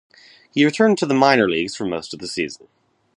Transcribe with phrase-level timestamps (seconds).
[0.51, 2.69] He returned to the minor leagues for most of the season.